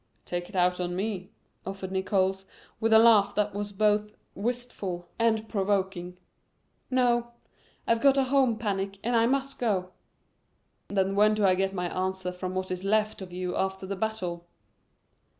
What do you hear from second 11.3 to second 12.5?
do I get my answer